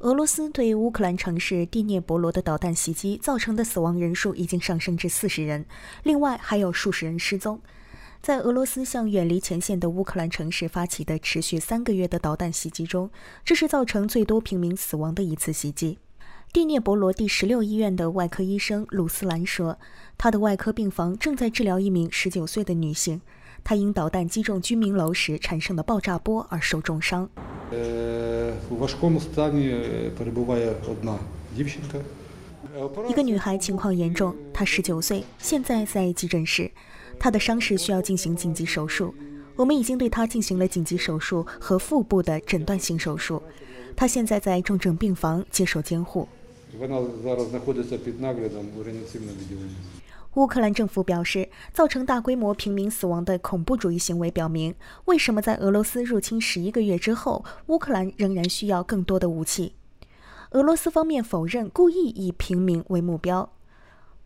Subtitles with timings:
[0.00, 5.64] 俄罗斯对乌克兰城市第聂伯罗的导弹袭击造成的死亡人数已经上升至四十人，
[6.02, 7.58] 另外还有数十人失踪。
[8.20, 13.10] 在俄罗斯向远离前线的乌克兰城市发起的持续三个月的导弹袭击中，
[13.42, 15.98] 这是造成最多平民死亡的一次袭击。
[16.52, 19.78] 第聂伯罗第十六医院的外科医生鲁斯兰说，
[20.18, 23.22] 他的外科病房正在治疗一名十九岁的女性，
[23.68, 27.28] 她因导弹击中居民楼时产生的爆炸波而受重伤。
[33.08, 36.70] 一个女孩情况严重，她十九岁，现在在急诊室，
[37.18, 39.12] 她的伤势需要进行紧急手术。
[39.56, 43.42] 我们已经对她进行了紧急手术和腹部的诊断性手术，
[43.96, 46.28] 她现在在重症病房接受监护。
[50.36, 54.74] 乌克兰政府表示，造成大规模平民死亡的恐怖主义行为表明，
[55.06, 59.74] 为什么在俄罗斯入侵十一个月之后，乌克兰仍然需要更多的武器。
[60.50, 63.50] 俄罗斯方面否认故意以平民为目标。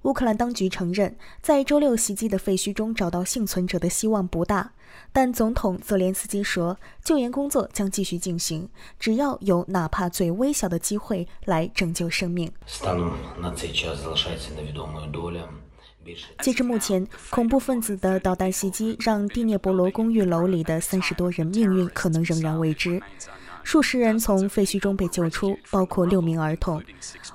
[0.03, 4.73] 乌克兰当局承认，在周六袭击的废墟中找到幸存者的希望不大，
[5.13, 12.51] 但总统泽连斯基说，救援工作将继续进行，只要有哪怕最微小的机会来拯救生命。
[16.41, 23.01] 截至目前，恐怖分子的导弹袭击让蒂涅博罗公寓楼里的三十多人命运可能仍然未知。
[23.63, 26.83] 数十人从废墟中被救出，包括六名儿童。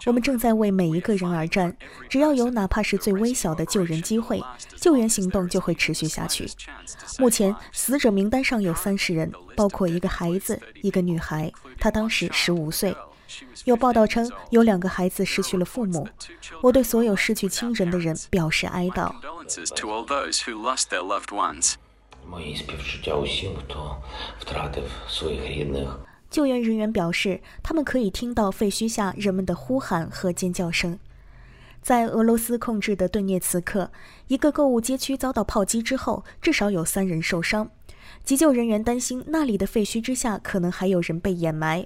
[0.07, 1.77] 我们正在为每一个人而战，
[2.09, 4.41] 只要有哪怕是最微小的救人机会，
[4.75, 6.49] 救援行动就会持续下去。
[7.19, 12.93] 目前，死者名单上有三十人，包括一个孩子，一个女孩，她当时十五岁。
[13.65, 16.07] 有报道称，有两个孩子失去了父母。
[16.61, 19.13] 我对所有失去亲人的人表示哀悼。
[26.29, 30.99] 救援人员表示，他们可以听到废墟下人们的呼喊和尖叫声。
[31.81, 33.91] 在俄罗斯控制的顿涅茨克，
[34.27, 37.69] 一个购物街区遭到炮击之后，至少有三人受伤。
[38.23, 41.85] 急救人员担心那里的废墟之下可能还有人被掩埋。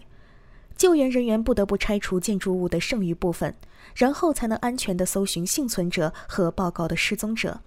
[0.79, 3.53] 救援人员不得不拆除建筑物的剩余部分，
[3.95, 7.59] 然后才能安全地搜寻幸存者和报告的失踪者。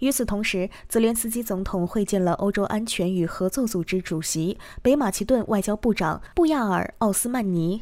[0.00, 7.80] 与此同时，泽连斯基总统会见了欧洲安全与合作组织主席北马其顿外交部长布亚尔·奥斯曼尼。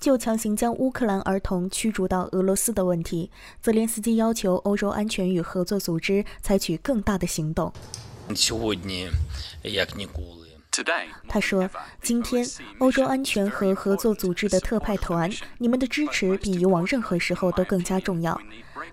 [0.00, 3.30] 就强行将乌克兰儿童驱逐到俄罗斯的问题，
[3.62, 7.72] 泽连斯基要求欧洲安全与合作组织采取更大的行动。
[11.28, 11.68] 他说
[12.02, 12.46] ：“今天，
[12.78, 18.40] 欧洲安全和合作组织的特派团，你们的支持比以往任何时候都更加重要。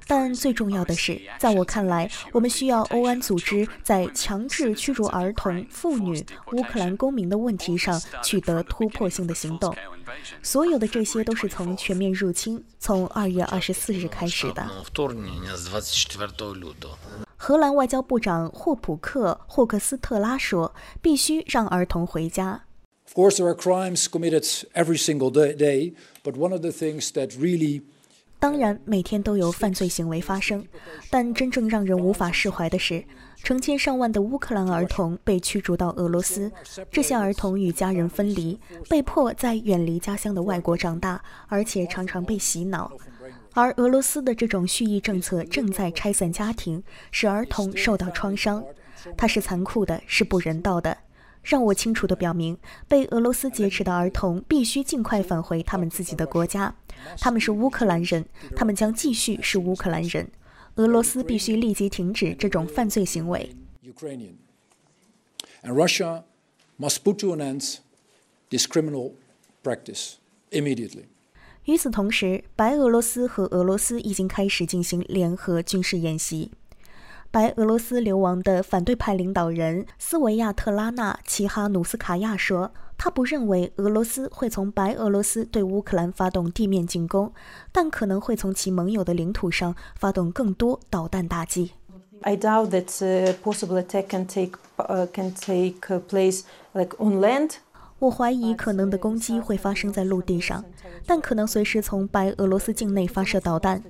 [0.06, 9.76] 但最重要的是，在我看来，我们需要欧安组织在强制驱逐儿童、妇女、乌克兰公民的问题上取得突破性的行动。
[10.42, 14.66] 所有的这些都是从全面入侵从二月二十四日开始的。”
[17.43, 22.65] 荷兰外交部长霍普克·霍克斯特拉说：“必须让儿童回家。”
[23.09, 24.45] Of course, there are crimes committed
[24.75, 27.83] every single day, but one of the things that really
[28.44, 30.68] 当然，每天都有犯罪行为发生，
[31.10, 33.02] 但真正让人无法释怀的是，
[33.42, 36.52] 成千上万的乌克兰儿童被驱逐到俄罗斯。
[36.92, 38.60] 这些儿童与家人分离，
[38.90, 42.92] 被迫在远离家乡的外国长大，而且常常被洗脑。
[43.54, 48.62] 而俄罗斯的这种蓄意政策正在拆散家庭，使儿童受到创伤。
[49.16, 50.98] 它是残酷的，是不人道的。
[51.42, 52.58] 让我清楚地表明，
[52.90, 56.76] 被俄罗斯劫持的儿童必须尽快返回他们自己的国家。
[57.20, 60.30] 他们是乌克兰人，他们将继续是乌克兰人。
[60.76, 63.56] 俄罗斯必须立即停止这种犯罪行为。
[65.62, 66.24] And Russia
[66.80, 67.78] must put to an end
[68.50, 69.14] this criminal
[69.64, 70.16] practice
[70.52, 71.06] immediately.
[71.66, 76.52] 与此同时，白俄罗斯和俄罗斯已经开始进行联合军事演习。
[77.32, 82.74] 白俄罗斯流亡的反对派领导人斯维亚特拉纳·齐哈努斯卡娅说
[83.04, 87.34] ：“他不认为俄罗斯会从白俄罗斯对乌克兰发动地面进攻，
[87.70, 91.72] 但可能会从其盟友的领土上发动更多导弹打击。”
[92.24, 92.86] I doubt that
[93.44, 94.54] possible attack can take
[95.12, 97.56] can take place like on land.
[98.00, 100.64] 我怀疑可能的攻击会发生在陆地上，
[101.06, 103.84] 但可能随时从白俄罗斯境内发射导弹。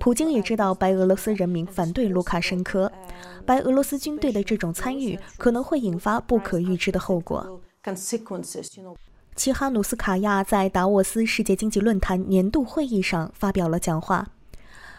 [0.00, 2.90] 普京也知道白俄罗斯人民反对卢卡申科，
[3.44, 7.60] 白俄罗斯军队的这种参与可能会引发不可预知的后果。
[9.36, 14.26] 齐哈努斯卡娅在达沃斯世界经济论坛年度会议上发表了讲话。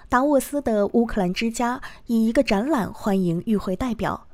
[0.08, 4.28] 达沃斯的乌克兰之家以一个展览欢迎与会代表。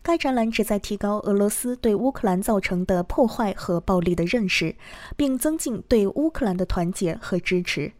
[0.00, 4.74] 该展览旨在提高俄罗斯对乌克兰造成的破坏和暴力的认识，
[5.14, 7.92] 并增进对乌克兰的团结和支持。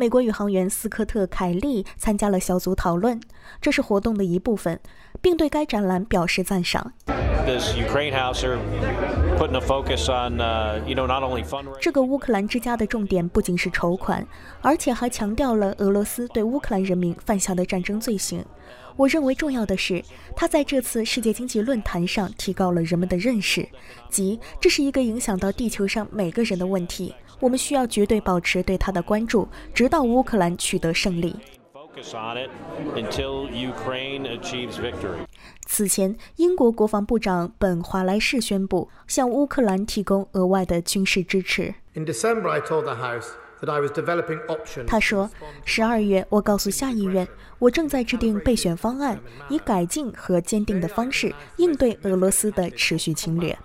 [0.00, 3.20] 美国宇航员斯科特·凯利参加了小组讨论，
[3.60, 4.78] 这是活动的一部分，
[5.20, 6.92] 并对该展览表示赞赏。
[11.80, 14.24] 这个乌克兰之家的重点不仅是筹款，
[14.62, 18.44] 而且还强调了俄罗斯对乌克兰人民犯下的战争罪行。
[18.94, 20.00] 我认为重要的是，
[20.36, 23.68] 他在这次世界经济论坛上提高了人们的认识，
[24.08, 27.12] 即这是一个影响到地球上每个人的问题。
[27.40, 31.36] 我们需要绝对保持对他的关注，直到乌克兰取得胜利。
[35.66, 41.74] 此前，英国国防部长本·华莱士宣布向乌克兰提供额外的军事支持。
[44.86, 45.28] 他说
[45.64, 47.26] ：“十二月，我告诉下议院，
[47.58, 49.18] 我正在制定备选方案，
[49.48, 53.58] 以改进和坚定的方式应对俄罗斯的持续侵略。”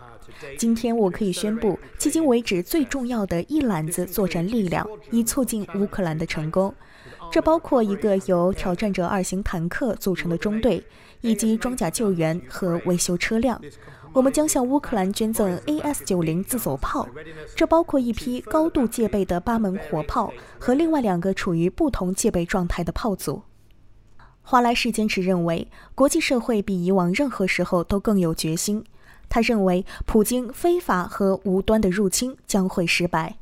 [0.57, 6.73] 今天我可以宣布，迄今为止最重要的一揽子作战力量，以促进乌克兰的成功。
[7.31, 10.83] 这包括一个由挑战者二型坦克组成的中队，
[11.21, 13.59] 以及装甲救援和维修车辆。
[14.13, 17.07] 我们将向乌克兰捐赠 AS-90 自走炮，
[17.55, 23.41] 这包括一批高度戒备的八门火炮和另外两个处于不同戒备状态的炮组。
[24.43, 28.83] 华莱士坚持认为，国际社会比以往任何时候都更有决心。
[29.33, 33.37] 他认为，普京非法和无端的入侵将会失败。